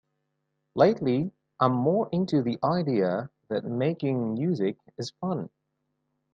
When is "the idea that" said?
2.41-3.65